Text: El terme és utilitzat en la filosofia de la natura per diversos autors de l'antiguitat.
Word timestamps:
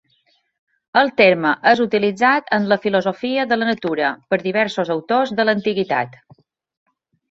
El 1.01 1.11
terme 1.21 1.51
és 1.73 1.81
utilitzat 1.85 2.49
en 2.59 2.67
la 2.73 2.79
filosofia 2.87 3.47
de 3.53 3.61
la 3.63 3.71
natura 3.71 4.11
per 4.33 4.43
diversos 4.51 4.95
autors 4.99 5.39
de 5.41 5.51
l'antiguitat. 5.51 6.23